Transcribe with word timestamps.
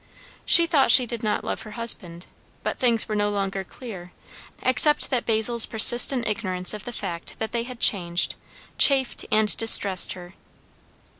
She 0.47 0.65
thought 0.65 0.89
she 0.89 1.05
did 1.05 1.21
not 1.21 1.43
love 1.43 1.61
her 1.61 1.73
husband, 1.77 2.25
but 2.63 2.79
things 2.79 3.07
were 3.07 3.13
no 3.13 3.29
longer 3.29 3.63
clear; 3.63 4.13
except 4.63 5.11
that 5.11 5.27
Basil's 5.27 5.67
persistent 5.67 6.27
ignorance 6.27 6.73
of 6.73 6.85
the 6.85 6.91
fact 6.91 7.37
that 7.37 7.51
they 7.51 7.61
had 7.61 7.79
changed, 7.79 8.33
chafed 8.79 9.25
and 9.31 9.55
distressed 9.57 10.13
her. 10.13 10.33